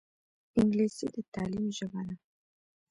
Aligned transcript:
انګلیسي 0.59 1.05
د 1.13 1.15
تعلیم 1.33 1.65
ژبه 1.77 2.01
ده 2.07 2.15